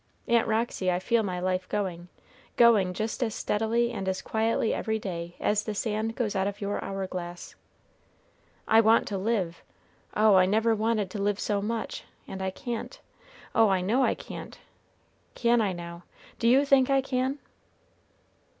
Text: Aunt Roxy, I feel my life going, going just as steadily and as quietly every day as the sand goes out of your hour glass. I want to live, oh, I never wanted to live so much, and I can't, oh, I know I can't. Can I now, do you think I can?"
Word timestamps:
Aunt 0.27 0.47
Roxy, 0.47 0.91
I 0.91 0.97
feel 0.97 1.21
my 1.21 1.39
life 1.39 1.69
going, 1.69 2.07
going 2.57 2.91
just 2.95 3.21
as 3.21 3.35
steadily 3.35 3.91
and 3.91 4.07
as 4.09 4.23
quietly 4.23 4.73
every 4.73 4.97
day 4.97 5.35
as 5.39 5.63
the 5.63 5.75
sand 5.75 6.15
goes 6.15 6.35
out 6.35 6.47
of 6.47 6.59
your 6.59 6.83
hour 6.83 7.05
glass. 7.05 7.53
I 8.67 8.81
want 8.81 9.07
to 9.09 9.17
live, 9.19 9.61
oh, 10.15 10.33
I 10.37 10.47
never 10.47 10.73
wanted 10.73 11.11
to 11.11 11.21
live 11.21 11.39
so 11.39 11.61
much, 11.61 12.03
and 12.27 12.41
I 12.41 12.49
can't, 12.49 12.99
oh, 13.53 13.69
I 13.69 13.81
know 13.81 14.01
I 14.03 14.15
can't. 14.15 14.57
Can 15.35 15.61
I 15.61 15.71
now, 15.71 16.01
do 16.39 16.47
you 16.47 16.65
think 16.65 16.89
I 16.89 17.01
can?" 17.01 17.37